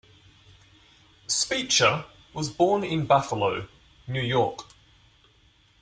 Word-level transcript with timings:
Speicher 1.29 2.05
was 2.33 2.49
born 2.49 2.83
in 2.83 3.05
Buffalo, 3.05 3.67
New 4.07 4.19
York. 4.23 4.65